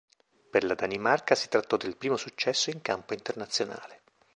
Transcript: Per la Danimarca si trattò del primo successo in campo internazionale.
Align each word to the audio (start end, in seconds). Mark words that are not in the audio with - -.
Per 0.49 0.63
la 0.63 0.73
Danimarca 0.73 1.35
si 1.35 1.47
trattò 1.47 1.77
del 1.77 1.95
primo 1.95 2.17
successo 2.17 2.71
in 2.71 2.81
campo 2.81 3.13
internazionale. 3.13 4.01